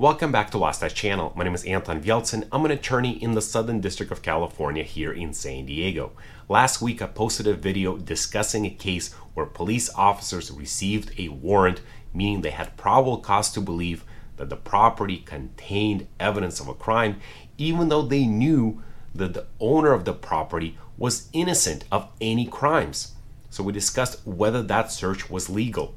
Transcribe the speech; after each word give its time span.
Welcome 0.00 0.30
back 0.30 0.52
to 0.52 0.58
Lawstache 0.58 0.94
Channel. 0.94 1.32
My 1.34 1.42
name 1.42 1.56
is 1.56 1.64
Anton 1.64 2.00
Vialtsin. 2.00 2.46
I'm 2.52 2.64
an 2.64 2.70
attorney 2.70 3.20
in 3.20 3.32
the 3.32 3.42
Southern 3.42 3.80
District 3.80 4.12
of 4.12 4.22
California 4.22 4.84
here 4.84 5.10
in 5.10 5.34
San 5.34 5.66
Diego. 5.66 6.12
Last 6.48 6.80
week, 6.80 7.02
I 7.02 7.08
posted 7.08 7.48
a 7.48 7.54
video 7.54 7.96
discussing 7.96 8.64
a 8.64 8.70
case 8.70 9.12
where 9.34 9.44
police 9.44 9.92
officers 9.96 10.52
received 10.52 11.18
a 11.18 11.30
warrant, 11.30 11.80
meaning 12.14 12.42
they 12.42 12.52
had 12.52 12.76
probable 12.76 13.18
cause 13.18 13.50
to 13.50 13.60
believe 13.60 14.04
that 14.36 14.50
the 14.50 14.56
property 14.56 15.16
contained 15.16 16.06
evidence 16.20 16.60
of 16.60 16.68
a 16.68 16.74
crime, 16.74 17.18
even 17.56 17.88
though 17.88 18.02
they 18.02 18.24
knew 18.24 18.80
that 19.16 19.34
the 19.34 19.46
owner 19.58 19.92
of 19.92 20.04
the 20.04 20.14
property 20.14 20.78
was 20.96 21.28
innocent 21.32 21.82
of 21.90 22.08
any 22.20 22.46
crimes. 22.46 23.16
So 23.50 23.64
we 23.64 23.72
discussed 23.72 24.24
whether 24.24 24.62
that 24.62 24.92
search 24.92 25.28
was 25.28 25.50
legal. 25.50 25.96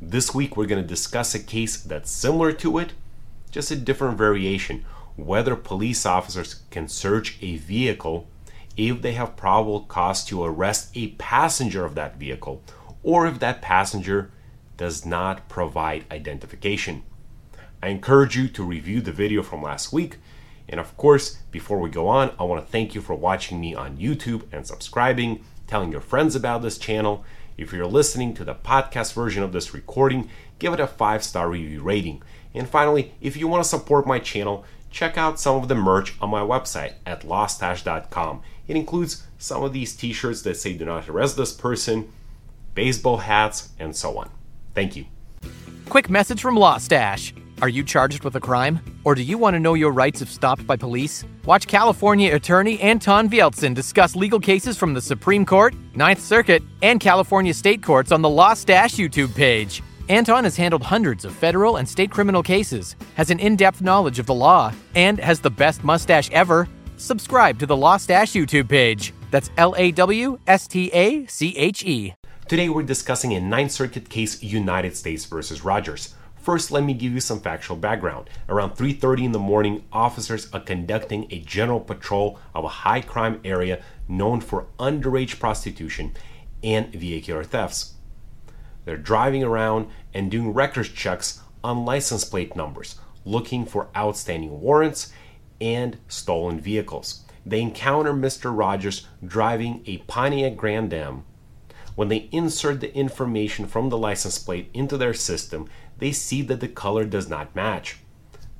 This 0.00 0.32
week, 0.32 0.56
we're 0.56 0.66
going 0.66 0.80
to 0.80 0.88
discuss 0.88 1.34
a 1.34 1.40
case 1.40 1.82
that's 1.82 2.12
similar 2.12 2.52
to 2.52 2.78
it 2.78 2.92
just 3.50 3.70
a 3.70 3.76
different 3.76 4.16
variation 4.16 4.84
whether 5.16 5.56
police 5.56 6.06
officers 6.06 6.62
can 6.70 6.88
search 6.88 7.38
a 7.42 7.56
vehicle 7.56 8.26
if 8.76 9.02
they 9.02 9.12
have 9.12 9.36
probable 9.36 9.80
cause 9.80 10.24
to 10.24 10.44
arrest 10.44 10.90
a 10.94 11.08
passenger 11.12 11.84
of 11.84 11.94
that 11.94 12.16
vehicle 12.16 12.62
or 13.02 13.26
if 13.26 13.38
that 13.38 13.62
passenger 13.62 14.30
does 14.76 15.04
not 15.04 15.48
provide 15.48 16.04
identification. 16.10 17.02
I 17.82 17.88
encourage 17.88 18.36
you 18.36 18.48
to 18.48 18.62
review 18.62 19.00
the 19.00 19.12
video 19.12 19.42
from 19.42 19.62
last 19.62 19.92
week. 19.92 20.18
And 20.68 20.78
of 20.78 20.96
course, 20.96 21.38
before 21.50 21.78
we 21.78 21.90
go 21.90 22.08
on, 22.08 22.32
I 22.38 22.44
want 22.44 22.64
to 22.64 22.70
thank 22.70 22.94
you 22.94 23.00
for 23.00 23.14
watching 23.14 23.60
me 23.60 23.74
on 23.74 23.96
YouTube 23.96 24.44
and 24.52 24.66
subscribing, 24.66 25.44
telling 25.66 25.90
your 25.90 26.00
friends 26.00 26.36
about 26.36 26.62
this 26.62 26.78
channel. 26.78 27.24
If 27.56 27.72
you're 27.72 27.86
listening 27.86 28.32
to 28.34 28.44
the 28.44 28.54
podcast 28.54 29.12
version 29.12 29.42
of 29.42 29.52
this 29.52 29.74
recording, 29.74 30.30
give 30.58 30.72
it 30.72 30.80
a 30.80 30.86
five 30.86 31.24
star 31.24 31.48
review 31.48 31.82
rating. 31.82 32.22
And 32.54 32.68
finally, 32.68 33.14
if 33.20 33.36
you 33.36 33.48
want 33.48 33.62
to 33.62 33.68
support 33.68 34.06
my 34.06 34.18
channel, 34.18 34.64
check 34.90 35.16
out 35.16 35.38
some 35.38 35.56
of 35.56 35.68
the 35.68 35.74
merch 35.74 36.14
on 36.20 36.30
my 36.30 36.40
website 36.40 36.94
at 37.06 37.22
lawstache.com. 37.22 38.42
It 38.66 38.76
includes 38.76 39.26
some 39.38 39.62
of 39.62 39.72
these 39.72 39.94
t 39.94 40.12
shirts 40.12 40.42
that 40.42 40.56
say 40.56 40.74
do 40.74 40.84
not 40.84 41.08
arrest 41.08 41.36
this 41.36 41.52
person, 41.52 42.12
baseball 42.74 43.18
hats, 43.18 43.70
and 43.78 43.94
so 43.94 44.18
on. 44.18 44.30
Thank 44.74 44.96
you. 44.96 45.06
Quick 45.88 46.08
message 46.08 46.40
from 46.40 46.56
Lawstache. 46.56 47.32
Are 47.62 47.68
you 47.68 47.84
charged 47.84 48.24
with 48.24 48.36
a 48.36 48.40
crime? 48.40 48.80
Or 49.04 49.14
do 49.14 49.22
you 49.22 49.36
want 49.36 49.54
to 49.54 49.60
know 49.60 49.74
your 49.74 49.90
rights 49.90 50.22
if 50.22 50.30
stopped 50.30 50.66
by 50.66 50.76
police? 50.76 51.24
Watch 51.44 51.66
California 51.66 52.34
attorney 52.34 52.80
Anton 52.80 53.28
Vialtsin 53.28 53.74
discuss 53.74 54.16
legal 54.16 54.40
cases 54.40 54.78
from 54.78 54.94
the 54.94 55.00
Supreme 55.00 55.44
Court, 55.44 55.74
Ninth 55.94 56.20
Circuit, 56.20 56.62
and 56.80 57.00
California 57.00 57.52
state 57.52 57.82
courts 57.82 58.12
on 58.12 58.22
the 58.22 58.30
Lawstache 58.30 58.94
YouTube 58.94 59.34
page. 59.34 59.82
Anton 60.10 60.42
has 60.42 60.56
handled 60.56 60.82
hundreds 60.82 61.24
of 61.24 61.32
federal 61.32 61.76
and 61.76 61.88
state 61.88 62.10
criminal 62.10 62.42
cases, 62.42 62.96
has 63.14 63.30
an 63.30 63.38
in 63.38 63.54
depth 63.54 63.80
knowledge 63.80 64.18
of 64.18 64.26
the 64.26 64.34
law, 64.34 64.72
and 64.96 65.20
has 65.20 65.38
the 65.38 65.52
best 65.52 65.84
mustache 65.84 66.28
ever. 66.32 66.66
Subscribe 66.96 67.60
to 67.60 67.66
the 67.66 67.76
Lawstache 67.76 68.32
YouTube 68.32 68.68
page. 68.68 69.14
That's 69.30 69.52
L 69.56 69.72
A 69.78 69.92
W 69.92 70.36
S 70.48 70.66
T 70.66 70.90
A 70.92 71.26
C 71.26 71.56
H 71.56 71.84
E. 71.84 72.12
Today 72.48 72.68
we're 72.68 72.82
discussing 72.82 73.34
a 73.34 73.40
Ninth 73.40 73.70
Circuit 73.70 74.08
case 74.08 74.42
United 74.42 74.96
States 74.96 75.26
versus 75.26 75.64
Rogers. 75.64 76.16
First, 76.42 76.72
let 76.72 76.82
me 76.82 76.92
give 76.92 77.12
you 77.12 77.20
some 77.20 77.38
factual 77.38 77.76
background. 77.76 78.28
Around 78.48 78.74
3:30 78.74 79.26
in 79.26 79.30
the 79.30 79.38
morning, 79.38 79.84
officers 79.92 80.48
are 80.52 80.58
conducting 80.58 81.28
a 81.30 81.38
general 81.38 81.78
patrol 81.78 82.36
of 82.52 82.64
a 82.64 82.82
high 82.82 83.00
crime 83.00 83.38
area 83.44 83.80
known 84.08 84.40
for 84.40 84.66
underage 84.76 85.38
prostitution 85.38 86.14
and 86.64 86.92
vehicular 86.92 87.44
thefts. 87.44 87.94
They're 88.84 88.96
driving 88.96 89.44
around 89.44 89.88
and 90.14 90.30
doing 90.30 90.52
records 90.52 90.88
checks 90.88 91.40
on 91.62 91.84
license 91.84 92.24
plate 92.24 92.56
numbers, 92.56 92.96
looking 93.24 93.64
for 93.64 93.88
outstanding 93.96 94.60
warrants 94.60 95.12
and 95.60 95.98
stolen 96.08 96.58
vehicles. 96.58 97.24
They 97.44 97.60
encounter 97.60 98.12
Mr. 98.12 98.56
Rogers 98.56 99.06
driving 99.24 99.82
a 99.86 99.98
Pontiac 99.98 100.56
Grand 100.56 100.92
Am. 100.92 101.24
When 101.94 102.08
they 102.08 102.28
insert 102.32 102.80
the 102.80 102.94
information 102.94 103.66
from 103.66 103.88
the 103.88 103.98
license 103.98 104.38
plate 104.38 104.70
into 104.72 104.96
their 104.96 105.14
system, 105.14 105.68
they 105.98 106.12
see 106.12 106.42
that 106.42 106.60
the 106.60 106.68
color 106.68 107.04
does 107.04 107.28
not 107.28 107.54
match. 107.54 107.98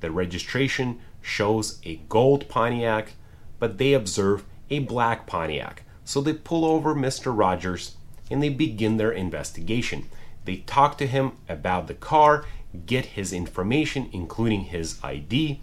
The 0.00 0.10
registration 0.10 1.00
shows 1.20 1.78
a 1.84 1.96
gold 2.08 2.48
Pontiac, 2.48 3.12
but 3.58 3.78
they 3.78 3.92
observe 3.92 4.44
a 4.70 4.80
black 4.80 5.26
Pontiac. 5.26 5.84
So 6.04 6.20
they 6.20 6.32
pull 6.32 6.64
over 6.64 6.94
Mr. 6.94 7.36
Rogers 7.36 7.96
and 8.30 8.42
they 8.42 8.48
begin 8.48 8.96
their 8.96 9.12
investigation. 9.12 10.08
They 10.44 10.56
talk 10.56 10.98
to 10.98 11.06
him 11.06 11.32
about 11.48 11.86
the 11.86 11.94
car, 11.94 12.44
get 12.86 13.06
his 13.06 13.32
information, 13.32 14.08
including 14.12 14.62
his 14.62 14.98
ID. 15.02 15.60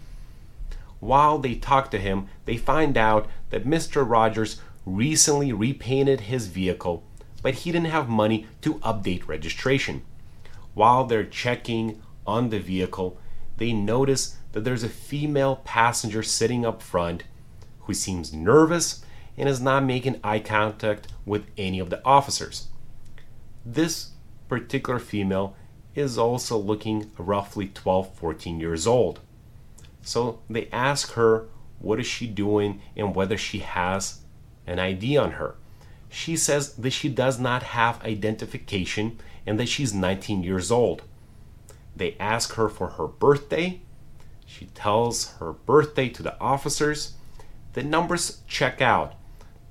While 1.00 1.38
they 1.38 1.54
talk 1.54 1.90
to 1.90 1.98
him, 1.98 2.28
they 2.44 2.56
find 2.56 2.96
out 2.96 3.28
that 3.50 3.66
Mr. 3.66 4.08
Rogers 4.08 4.60
recently 4.84 5.52
repainted 5.52 6.22
his 6.22 6.46
vehicle, 6.46 7.02
but 7.42 7.54
he 7.54 7.72
didn't 7.72 7.90
have 7.90 8.08
money 8.08 8.46
to 8.62 8.74
update 8.76 9.28
registration. 9.28 10.02
While 10.74 11.04
they're 11.04 11.24
checking 11.24 12.00
on 12.26 12.50
the 12.50 12.58
vehicle, 12.58 13.18
they 13.56 13.72
notice 13.72 14.36
that 14.52 14.64
there's 14.64 14.84
a 14.84 14.88
female 14.88 15.56
passenger 15.56 16.22
sitting 16.22 16.64
up 16.64 16.82
front 16.82 17.24
who 17.80 17.94
seems 17.94 18.32
nervous 18.32 19.04
and 19.36 19.48
is 19.48 19.60
not 19.60 19.84
making 19.84 20.20
eye 20.22 20.40
contact 20.40 21.08
with 21.24 21.46
any 21.56 21.78
of 21.78 21.90
the 21.90 22.04
officers. 22.04 22.68
This 23.64 24.10
particular 24.48 24.98
female 24.98 25.54
is 25.94 26.18
also 26.18 26.56
looking 26.56 27.10
roughly 27.18 27.68
12 27.68 28.14
14 28.14 28.60
years 28.60 28.86
old. 28.86 29.20
So 30.02 30.40
they 30.48 30.68
ask 30.72 31.12
her 31.12 31.48
what 31.80 32.00
is 32.00 32.06
she 32.06 32.26
doing 32.26 32.80
and 32.96 33.14
whether 33.14 33.36
she 33.36 33.58
has 33.58 34.20
an 34.66 34.78
ID 34.78 35.16
on 35.16 35.32
her. 35.32 35.56
She 36.08 36.36
says 36.36 36.74
that 36.74 36.90
she 36.90 37.08
does 37.08 37.38
not 37.38 37.62
have 37.62 38.02
identification 38.02 39.18
and 39.46 39.58
that 39.58 39.68
she's 39.68 39.94
19 39.94 40.42
years 40.42 40.70
old. 40.70 41.02
They 41.94 42.16
ask 42.18 42.54
her 42.54 42.68
for 42.68 42.90
her 42.90 43.06
birthday. 43.06 43.80
She 44.46 44.66
tells 44.66 45.32
her 45.34 45.52
birthday 45.52 46.08
to 46.10 46.22
the 46.22 46.40
officers. 46.40 47.14
The 47.74 47.82
numbers 47.82 48.42
check 48.46 48.80
out. 48.80 49.14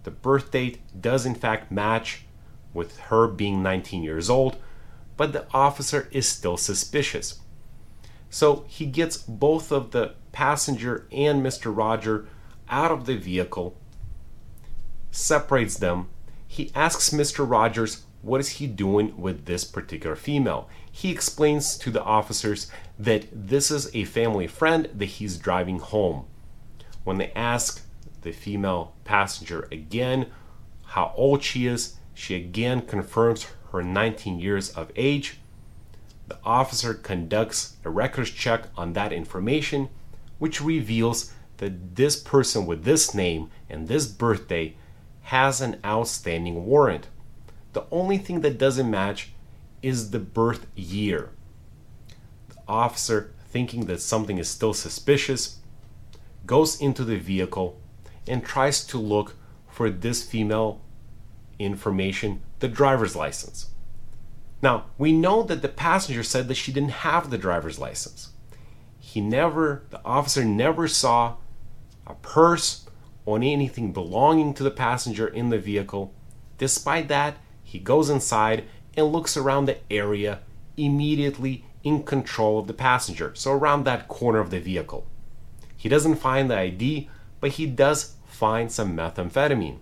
The 0.04 0.12
birth 0.12 0.52
date 0.52 0.80
does 1.00 1.26
in 1.26 1.36
fact 1.36 1.72
match 1.72 2.26
with 2.74 3.00
her 3.00 3.28
being 3.28 3.64
19 3.64 4.04
years 4.04 4.30
old, 4.30 4.58
but 5.18 5.34
the 5.34 5.46
officer 5.54 6.08
is 6.12 6.28
still 6.28 6.56
suspicious. 6.56 7.40
So 8.30 8.66
he 8.68 8.86
gets 8.86 9.18
both 9.18 9.72
of 9.72 9.92
the 9.92 10.14
passenger 10.32 11.08
and 11.12 11.44
Mr. 11.44 11.76
Roger 11.76 12.28
out 12.70 12.92
of 12.92 13.06
the 13.06 13.18
vehicle, 13.18 13.76
separates 15.12 15.78
them. 15.78 16.10
He 16.48 16.72
asks 16.76 17.10
Mr. 17.10 17.50
Rogers 17.50 18.06
what 18.22 18.40
is 18.40 18.50
he 18.50 18.68
doing 18.68 19.20
with 19.20 19.46
this 19.46 19.64
particular 19.64 20.16
female. 20.16 20.70
He 20.92 21.12
explains 21.12 21.78
to 21.78 21.92
the 21.92 22.04
officers 22.04 22.70
that 23.00 23.28
this 23.32 23.72
is 23.72 23.94
a 23.96 24.04
family 24.06 24.48
friend 24.48 24.90
that 24.94 25.06
he's 25.06 25.38
driving 25.38 25.80
home. 25.80 26.26
When 27.04 27.18
they 27.18 27.32
ask 27.34 27.86
the 28.22 28.32
female 28.32 28.94
passenger 29.06 29.68
again 29.72 30.28
how 30.86 31.14
old 31.16 31.44
she 31.44 31.68
is, 31.68 31.96
she 32.14 32.36
again 32.36 32.82
confirms 32.82 33.48
her 33.72 33.84
19 33.84 34.40
years 34.40 34.70
of 34.72 34.92
age. 34.96 35.40
The 36.28 36.38
officer 36.44 36.94
conducts 36.94 37.78
a 37.84 37.90
records 37.90 38.32
check 38.32 38.66
on 38.76 38.94
that 38.94 39.14
information, 39.14 39.90
which 40.40 40.62
reveals 40.62 41.32
that 41.58 41.96
this 41.96 42.16
person 42.16 42.66
with 42.66 42.84
this 42.84 43.14
name 43.14 43.50
and 43.70 43.88
this 43.88 44.08
birthday 44.08 44.76
has 45.24 45.62
an 45.62 45.80
outstanding 45.86 46.66
warrant. 46.66 47.08
The 47.74 47.86
only 47.92 48.18
thing 48.18 48.42
that 48.42 48.58
doesn't 48.58 48.90
match 48.90 49.32
is 49.82 50.12
the 50.12 50.20
birth 50.20 50.68
year. 50.76 51.32
The 52.50 52.58
officer, 52.68 53.34
thinking 53.50 53.86
that 53.86 54.02
something 54.02 54.38
is 54.38 54.50
still 54.50 54.74
suspicious, 54.74 55.60
goes 56.46 56.80
into 56.80 57.04
the 57.04 57.18
vehicle 57.18 57.80
and 58.28 58.44
tries 58.44 58.86
to 58.88 58.98
look 58.98 59.36
for 59.68 59.90
this 59.90 60.24
female 60.24 60.82
information 61.60 62.42
the 62.60 62.68
driver's 62.68 63.16
license. 63.16 63.68
Now, 64.62 64.86
we 64.98 65.12
know 65.12 65.44
that 65.44 65.62
the 65.62 65.70
passenger 65.70 66.24
said 66.24 66.48
that 66.48 66.56
she 66.56 66.72
didn't 66.72 66.90
have 66.90 67.30
the 67.30 67.38
driver's 67.38 67.80
license. 67.80 68.30
He 69.00 69.22
never, 69.22 69.84
the 69.90 70.04
officer 70.04 70.44
never 70.44 70.88
saw 70.88 71.36
a 72.06 72.16
purse 72.16 72.86
or 73.26 73.38
anything 73.38 73.94
belonging 73.94 74.54
to 74.56 74.64
the 74.64 74.72
passenger 74.72 75.28
in 75.28 75.50
the 75.50 75.60
vehicle. 75.60 76.14
Despite 76.58 77.08
that, 77.10 77.38
he 77.64 77.80
goes 77.80 78.10
inside 78.10 78.64
and 78.96 79.08
looks 79.08 79.38
around 79.38 79.66
the 79.66 79.78
area 79.92 80.40
immediately 80.76 81.66
in 81.84 82.04
control 82.04 82.60
of 82.60 82.68
the 82.68 82.74
passenger, 82.74 83.32
so 83.36 83.52
around 83.52 83.84
that 83.84 84.08
corner 84.08 84.40
of 84.40 84.50
the 84.50 84.60
vehicle. 84.60 85.06
He 85.76 85.90
doesn't 85.90 86.16
find 86.16 86.50
the 86.50 86.58
ID, 86.58 87.10
but 87.40 87.52
he 87.52 87.68
does 87.68 88.16
find 88.26 88.72
some 88.72 88.96
methamphetamine. 88.96 89.78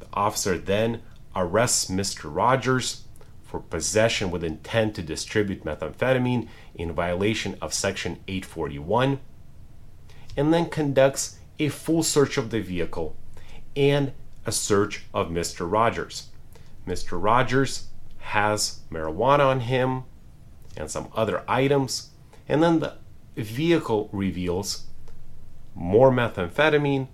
The 0.00 0.06
officer 0.12 0.58
then 0.58 1.02
arrests 1.34 1.90
Mr. 1.90 2.34
Rogers 2.34 3.04
for 3.42 3.60
possession 3.60 4.30
with 4.30 4.42
intent 4.42 4.94
to 4.94 5.02
distribute 5.02 5.64
methamphetamine 5.64 6.48
in 6.74 6.92
violation 6.92 7.56
of 7.60 7.74
Section 7.74 8.18
841, 8.26 9.20
and 10.36 10.54
then 10.54 10.70
conducts 10.70 11.38
a 11.58 11.68
full 11.68 12.02
search 12.02 12.38
of 12.38 12.50
the 12.50 12.60
vehicle 12.60 13.14
and 13.76 14.12
a 14.46 14.52
search 14.52 15.04
of 15.12 15.28
Mr. 15.28 15.70
Rogers. 15.70 16.28
Mr. 16.86 17.22
Rogers 17.22 17.88
has 18.18 18.80
marijuana 18.90 19.46
on 19.46 19.60
him 19.60 20.04
and 20.76 20.90
some 20.90 21.08
other 21.14 21.44
items, 21.46 22.10
and 22.48 22.62
then 22.62 22.80
the 22.80 22.96
vehicle 23.36 24.08
reveals 24.12 24.86
more 25.74 26.10
methamphetamine, 26.10 27.08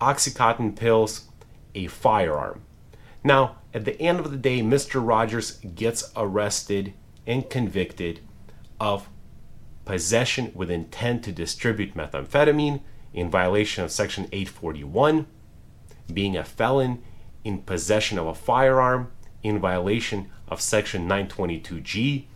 Oxycontin 0.00 0.76
pills, 0.76 1.26
a 1.74 1.86
firearm. 1.86 2.62
Now, 3.26 3.56
at 3.74 3.84
the 3.84 4.00
end 4.00 4.20
of 4.20 4.30
the 4.30 4.36
day, 4.36 4.60
Mr. 4.60 5.04
Rogers 5.04 5.58
gets 5.74 6.12
arrested 6.14 6.94
and 7.26 7.50
convicted 7.50 8.20
of 8.78 9.08
possession 9.84 10.52
with 10.54 10.70
intent 10.70 11.24
to 11.24 11.32
distribute 11.32 11.96
methamphetamine 11.96 12.82
in 13.12 13.28
violation 13.28 13.82
of 13.82 13.90
Section 13.90 14.28
841, 14.30 15.26
being 16.14 16.36
a 16.36 16.44
felon 16.44 17.02
in 17.42 17.62
possession 17.62 18.16
of 18.16 18.28
a 18.28 18.34
firearm 18.34 19.10
in 19.42 19.58
violation 19.58 20.30
of 20.46 20.60
Section 20.60 21.08
922G, 21.08 22.26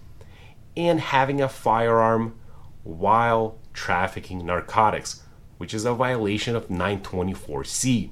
and 0.76 1.00
having 1.00 1.40
a 1.40 1.48
firearm 1.48 2.36
while 2.82 3.60
trafficking 3.72 4.44
narcotics, 4.44 5.22
which 5.56 5.72
is 5.72 5.84
a 5.84 5.94
violation 5.94 6.56
of 6.56 6.66
924C. 6.66 8.10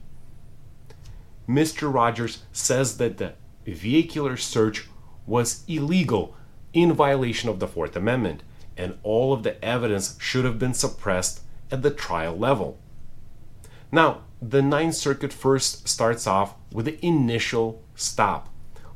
Mr. 1.49 1.93
Rogers 1.93 2.45
says 2.53 2.99
that 2.99 3.17
the 3.17 3.33
vehicular 3.65 4.37
search 4.37 4.89
was 5.27 5.65
illegal 5.67 6.37
in 6.73 6.93
violation 6.93 7.49
of 7.49 7.59
the 7.59 7.67
Fourth 7.67 7.97
Amendment, 7.97 8.43
and 8.77 8.99
all 9.03 9.33
of 9.33 9.43
the 9.43 9.62
evidence 9.65 10.17
should 10.21 10.45
have 10.45 10.59
been 10.59 10.75
suppressed 10.75 11.41
at 11.71 11.83
the 11.83 11.91
trial 11.91 12.37
level. 12.37 12.79
Now, 13.91 14.23
the 14.41 14.62
Ninth 14.62 14.95
Circuit 14.95 15.33
first 15.33 15.89
starts 15.89 16.27
off 16.27 16.55
with 16.73 16.85
the 16.85 17.05
initial 17.05 17.83
stop. 17.95 18.49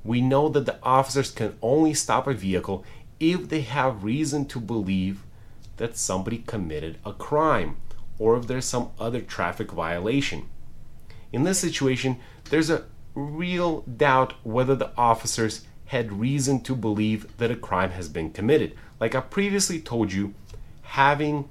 We 0.04 0.20
know 0.20 0.48
that 0.50 0.66
the 0.66 0.78
officers 0.82 1.30
can 1.30 1.56
only 1.62 1.94
stop 1.94 2.26
a 2.26 2.34
vehicle 2.34 2.84
if 3.18 3.48
they 3.48 3.62
have 3.62 4.04
reason 4.04 4.44
to 4.46 4.60
believe 4.60 5.24
that 5.78 5.96
somebody 5.96 6.38
committed 6.38 6.98
a 7.04 7.12
crime 7.12 7.76
or 8.18 8.36
if 8.36 8.46
there's 8.46 8.66
some 8.66 8.90
other 9.00 9.20
traffic 9.20 9.72
violation. 9.72 10.48
In 11.32 11.44
this 11.44 11.58
situation, 11.58 12.18
there's 12.50 12.70
a 12.70 12.84
real 13.14 13.82
doubt 13.82 14.34
whether 14.42 14.74
the 14.74 14.90
officers 14.96 15.66
had 15.86 16.20
reason 16.20 16.60
to 16.62 16.74
believe 16.74 17.36
that 17.36 17.50
a 17.50 17.56
crime 17.56 17.90
has 17.90 18.08
been 18.08 18.30
committed. 18.30 18.74
Like 18.98 19.14
I 19.14 19.20
previously 19.20 19.80
told 19.80 20.12
you, 20.12 20.34
having 20.82 21.48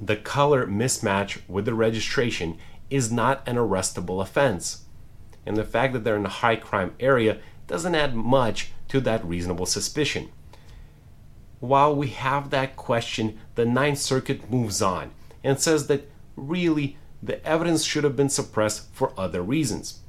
the 0.00 0.16
color 0.16 0.66
mismatch 0.66 1.40
with 1.48 1.64
the 1.64 1.74
registration 1.74 2.58
is 2.90 3.10
not 3.10 3.46
an 3.46 3.56
arrestable 3.56 4.22
offense. 4.22 4.84
And 5.46 5.56
the 5.56 5.64
fact 5.64 5.92
that 5.92 6.04
they're 6.04 6.16
in 6.16 6.26
a 6.26 6.28
high 6.28 6.56
crime 6.56 6.94
area 7.00 7.38
doesn't 7.66 7.94
add 7.94 8.14
much 8.14 8.70
to 8.88 9.00
that 9.00 9.24
reasonable 9.24 9.66
suspicion. 9.66 10.30
While 11.60 11.96
we 11.96 12.08
have 12.08 12.50
that 12.50 12.76
question, 12.76 13.38
the 13.54 13.64
Ninth 13.64 13.98
Circuit 13.98 14.50
moves 14.50 14.82
on 14.82 15.10
and 15.42 15.58
says 15.58 15.86
that 15.86 16.10
really 16.36 16.96
the 17.22 17.44
evidence 17.44 17.84
should 17.84 18.04
have 18.04 18.16
been 18.16 18.28
suppressed 18.28 18.92
for 18.92 19.18
other 19.18 19.42
reasons. 19.42 20.00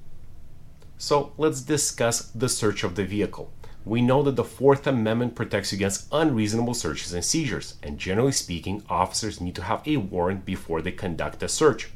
So 0.97 1.33
let's 1.37 1.61
discuss 1.61 2.21
the 2.31 2.47
search 2.47 2.83
of 2.83 2.95
the 2.95 3.05
vehicle. 3.05 3.51
We 3.83 4.01
know 4.01 4.23
that 4.23 4.37
the 4.37 4.43
Fourth 4.45 4.87
Amendment 4.87 5.35
protects 5.35 5.73
against 5.73 6.07
unreasonable 6.11 6.73
searches 6.73 7.13
and 7.13 7.23
seizures, 7.23 7.75
and 7.83 7.99
generally 7.99 8.31
speaking, 8.31 8.81
officers 8.89 9.41
need 9.41 9.55
to 9.55 9.63
have 9.63 9.85
a 9.85 9.97
warrant 9.97 10.45
before 10.45 10.81
they 10.81 10.93
conduct 10.93 11.43
a 11.43 11.49
search. 11.49 11.89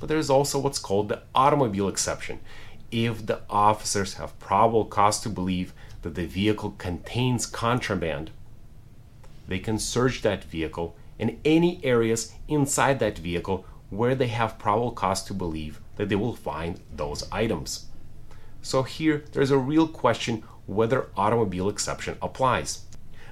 But 0.00 0.08
there's 0.08 0.28
also 0.28 0.58
what's 0.58 0.80
called 0.80 1.08
the 1.08 1.22
automobile 1.34 1.88
exception. 1.88 2.40
If 2.90 3.26
the 3.26 3.40
officers 3.48 4.14
have 4.14 4.38
probable 4.38 4.84
cause 4.84 5.20
to 5.20 5.28
believe 5.28 5.72
that 6.02 6.16
the 6.16 6.26
vehicle 6.26 6.72
contains 6.72 7.46
contraband, 7.46 8.30
they 9.48 9.60
can 9.60 9.78
search 9.78 10.22
that 10.22 10.44
vehicle 10.44 10.96
and 11.18 11.38
any 11.44 11.80
areas 11.84 12.34
inside 12.48 12.98
that 12.98 13.18
vehicle 13.18 13.64
where 13.88 14.14
they 14.14 14.26
have 14.26 14.58
probable 14.58 14.90
cause 14.90 15.22
to 15.24 15.32
believe 15.32 15.80
that 15.94 16.08
they 16.08 16.16
will 16.16 16.34
find 16.34 16.80
those 16.94 17.26
items. 17.32 17.86
So 18.66 18.82
here 18.82 19.22
there's 19.30 19.52
a 19.52 19.58
real 19.58 19.86
question 19.86 20.42
whether 20.66 21.06
automobile 21.16 21.68
exception 21.68 22.18
applies. 22.20 22.80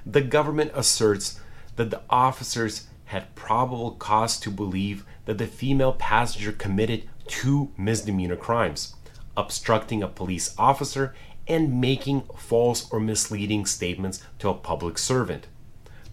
The 0.05 0.21
government 0.21 0.71
asserts 0.73 1.41
that 1.75 1.91
the 1.91 2.03
officers 2.09 2.87
had 3.07 3.35
probable 3.35 3.91
cause 3.91 4.39
to 4.39 4.49
believe 4.49 5.05
that 5.25 5.37
the 5.37 5.45
female 5.45 5.91
passenger 5.91 6.53
committed 6.53 7.09
two 7.27 7.73
misdemeanor 7.75 8.37
crimes 8.37 8.95
obstructing 9.35 10.01
a 10.01 10.07
police 10.07 10.55
officer 10.57 11.13
and 11.49 11.81
making 11.81 12.21
false 12.37 12.89
or 12.89 13.01
misleading 13.01 13.65
statements 13.65 14.23
to 14.39 14.47
a 14.47 14.53
public 14.53 14.97
servant. 14.97 15.47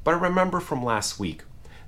But 0.03 0.21
remember 0.21 0.59
from 0.59 0.85
last 0.85 1.21
week, 1.21 1.45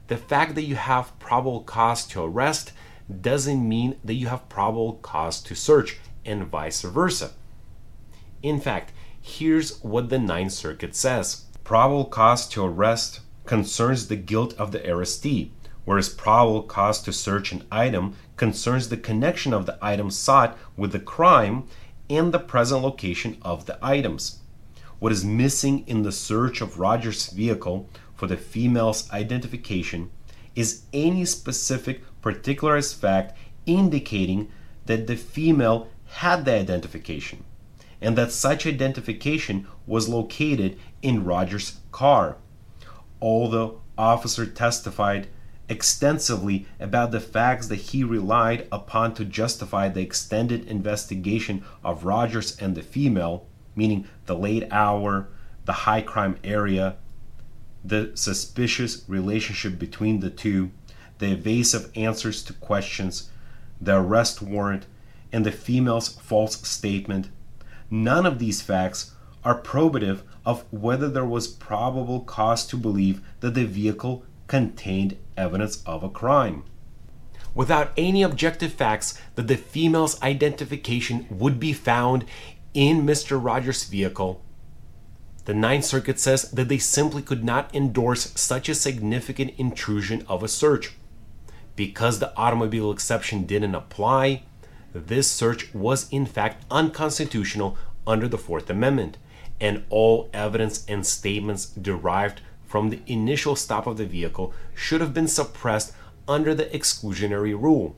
the 0.07 0.17
fact 0.17 0.55
that 0.55 0.67
you 0.67 0.77
have 0.77 1.19
probable 1.19 1.63
cause 1.63 2.07
to 2.07 2.23
arrest 2.23 2.71
doesn't 3.11 3.69
mean 3.69 3.97
that 4.05 4.15
you 4.15 4.29
have 4.29 4.49
probable 4.49 4.93
cause 5.03 5.43
to 5.43 5.57
search, 5.57 5.99
and 6.25 6.47
vice 6.47 6.83
versa. 6.83 7.33
In 8.43 8.61
fact, 8.61 8.93
here's 9.21 9.83
what 9.83 10.09
the 10.11 10.19
Ninth 10.19 10.53
Circuit 10.53 10.95
says 10.95 11.45
Probable 11.65 12.05
cause 12.05 12.47
to 12.51 12.65
arrest 12.65 13.21
concerns 13.47 14.09
the 14.09 14.17
guilt 14.17 14.55
of 14.59 14.73
the 14.73 14.81
arrestee, 14.81 15.51
whereas 15.85 16.09
probable 16.09 16.63
cause 16.63 17.01
to 17.03 17.13
search 17.13 17.53
an 17.53 17.65
item 17.71 18.15
concerns 18.37 18.89
the 18.89 18.97
connection 18.97 19.53
of 19.53 19.67
the 19.67 19.79
item 19.81 20.11
sought 20.11 20.59
with 20.77 20.93
the 20.93 20.99
crime 20.99 21.67
and 22.11 22.33
the 22.33 22.39
present 22.39 22.83
location 22.83 23.39
of 23.43 23.67
the 23.67 23.79
items. 23.83 24.41
What 24.99 25.13
is 25.13 25.25
missing 25.25 25.85
in 25.87 26.03
the 26.03 26.13
search 26.13 26.61
of 26.61 26.79
Rogers' 26.79 27.31
vehicle 27.31 27.89
for 28.15 28.27
the 28.27 28.37
female's 28.37 29.11
identification 29.11 30.11
is 30.55 30.83
any 30.93 31.25
specific 31.25 32.03
particularized 32.23 32.97
fact 32.97 33.37
indicating 33.67 34.51
that 34.87 35.07
the 35.07 35.17
female 35.17 35.89
had 36.07 36.45
the 36.45 36.53
identification 36.53 37.45
and 38.01 38.19
that 38.19 38.33
such 38.33 38.67
identification 38.67 39.67
was 39.87 40.09
located 40.09 40.79
in 41.01 41.25
Rogers' 41.25 41.81
car. 41.91 42.37
Although 43.21 43.81
officer 43.97 44.45
testified 44.45 45.29
extensively 45.69 46.67
about 46.79 47.11
the 47.11 47.21
facts 47.21 47.69
that 47.69 47.77
he 47.77 48.05
relied 48.05 48.69
upon 48.71 49.15
to 49.15 49.25
justify 49.25 49.89
the 49.89 50.03
extended 50.03 50.67
investigation 50.67 51.65
of 51.83 52.05
Rogers 52.05 52.57
and 52.59 52.75
the 52.75 52.83
female, 52.83 53.47
meaning 53.75 54.07
the 54.27 54.37
late 54.37 54.71
hour, 54.71 55.29
the 55.65 55.73
high 55.73 56.03
crime 56.03 56.37
area, 56.45 56.97
the 57.83 58.13
suspicious 58.15 59.05
relationship 59.09 59.79
between 59.79 60.21
the 60.21 60.31
two, 60.31 60.71
the 61.19 61.33
evasive 61.33 61.91
answers 61.97 62.43
to 62.45 62.53
questions, 62.53 63.31
the 63.81 63.97
arrest 63.97 64.43
warrant, 64.43 64.85
and 65.35 65.45
the 65.45 65.51
female's 65.51 66.09
false 66.09 66.61
statement. 66.67 67.29
None 67.91 68.25
of 68.25 68.39
these 68.39 68.63
facts 68.63 69.15
are 69.43 69.61
probative 69.61 70.23
of 70.47 70.65
whether 70.71 71.09
there 71.09 71.25
was 71.25 71.49
probable 71.49 72.21
cause 72.21 72.65
to 72.69 72.77
believe 72.77 73.21
that 73.41 73.55
the 73.55 73.65
vehicle 73.65 74.25
contained 74.47 75.17
evidence 75.37 75.83
of 75.87 76.05
a 76.05 76.09
crime. 76.09 76.63
Without 77.53 77.91
any 77.97 78.23
objective 78.23 78.73
facts 78.73 79.21
that 79.35 79.49
the 79.49 79.57
female's 79.57 80.23
identification 80.23 81.27
would 81.29 81.59
be 81.59 81.73
found 81.73 82.25
in 82.73 83.03
Mr. 83.03 83.43
Rogers' 83.43 83.85
vehicle, 83.85 84.41
the 85.47 85.55
Ninth 85.55 85.85
Circuit 85.85 86.21
says 86.21 86.49
that 86.53 86.69
they 86.69 86.79
simply 86.79 87.23
could 87.23 87.43
not 87.43 87.75
endorse 87.75 88.31
such 88.41 88.69
a 88.69 88.75
significant 88.75 89.53
intrusion 89.59 90.25
of 90.29 90.45
a 90.45 90.49
search. 90.49 90.93
Because 91.75 92.21
the 92.21 92.35
automobile 92.37 92.93
exception 92.93 93.47
didn't 93.47 93.75
apply, 93.75 94.45
this 94.95 95.31
search 95.31 95.75
was 95.75 96.09
in 96.11 96.25
fact 96.25 96.65
unconstitutional 96.71 97.77
under 98.07 98.29
the 98.29 98.39
Fourth 98.39 98.71
Amendment, 98.71 99.19
and 99.61 99.85
all 99.91 100.31
evidence 100.33 100.85
and 100.89 101.05
statements 101.07 101.67
derived 101.67 102.41
from 102.65 102.91
the 102.91 103.01
initial 103.07 103.57
stop 103.57 103.87
of 103.87 103.97
the 103.97 104.07
vehicle 104.07 104.53
should 104.75 105.01
have 105.01 105.15
been 105.15 105.29
suppressed 105.29 105.93
under 106.27 106.55
the 106.55 106.67
exclusionary 106.67 107.61
rule. 107.61 107.97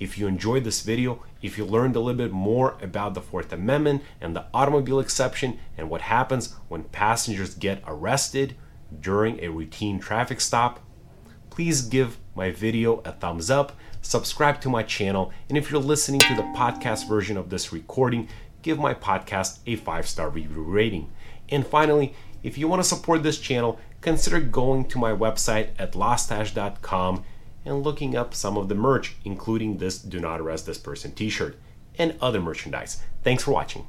If 0.00 0.18
you 0.18 0.26
enjoyed 0.26 0.64
this 0.64 0.82
video, 0.82 1.22
if 1.42 1.56
you 1.56 1.64
learned 1.64 1.94
a 1.94 2.00
little 2.00 2.18
bit 2.18 2.32
more 2.32 2.76
about 2.82 3.14
the 3.14 3.20
Fourth 3.20 3.52
Amendment 3.52 4.02
and 4.20 4.34
the 4.34 4.46
automobile 4.52 4.98
exception 4.98 5.58
and 5.78 5.88
what 5.88 6.02
happens 6.02 6.54
when 6.68 6.84
passengers 6.84 7.54
get 7.54 7.82
arrested 7.86 8.56
during 9.00 9.38
a 9.40 9.48
routine 9.48 10.00
traffic 10.00 10.40
stop, 10.40 10.80
please 11.54 11.82
give 11.82 12.18
my 12.34 12.50
video 12.50 13.00
a 13.04 13.12
thumbs 13.12 13.48
up, 13.48 13.78
subscribe 14.02 14.60
to 14.60 14.68
my 14.68 14.82
channel, 14.82 15.32
and 15.48 15.56
if 15.56 15.70
you're 15.70 15.80
listening 15.80 16.18
to 16.18 16.34
the 16.34 16.42
podcast 16.42 17.08
version 17.08 17.36
of 17.36 17.48
this 17.48 17.72
recording, 17.72 18.28
give 18.62 18.76
my 18.76 18.92
podcast 18.92 19.60
a 19.64 19.76
five 19.76 20.08
star 20.08 20.28
review 20.28 20.64
rating. 20.64 21.12
And 21.48 21.64
finally, 21.64 22.12
if 22.42 22.58
you 22.58 22.66
want 22.66 22.82
to 22.82 22.88
support 22.88 23.22
this 23.22 23.38
channel, 23.38 23.78
consider 24.00 24.40
going 24.40 24.88
to 24.88 24.98
my 24.98 25.12
website 25.12 25.68
at 25.78 25.92
lawstache.com 25.92 27.22
and 27.64 27.84
looking 27.84 28.16
up 28.16 28.34
some 28.34 28.56
of 28.56 28.68
the 28.68 28.74
merch, 28.74 29.14
including 29.24 29.78
this 29.78 29.98
Do 29.98 30.18
Not 30.18 30.40
Arrest 30.40 30.66
This 30.66 30.78
Person 30.78 31.12
t 31.12 31.30
shirt 31.30 31.56
and 31.96 32.16
other 32.20 32.40
merchandise. 32.40 33.00
Thanks 33.22 33.44
for 33.44 33.52
watching. 33.52 33.86